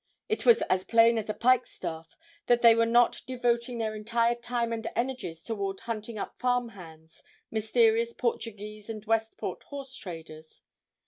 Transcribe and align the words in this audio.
It 0.27 0.47
was 0.47 0.63
as 0.63 0.83
plain 0.83 1.19
as 1.19 1.29
a 1.29 1.33
pike 1.35 1.67
staff 1.67 2.17
that 2.47 2.63
they 2.63 2.73
were 2.73 2.87
not 2.87 3.21
devoting 3.27 3.77
their 3.77 3.93
entire 3.95 4.33
time 4.33 4.73
and 4.73 4.89
energies 4.95 5.43
toward 5.43 5.81
hunting 5.81 6.17
up 6.17 6.39
farm 6.39 6.69
hands, 6.69 7.21
mysterious 7.51 8.11
Portuguese 8.13 8.89
and 8.89 9.05
Westport 9.05 9.61
horse 9.65 9.95
traders. 9.95 10.63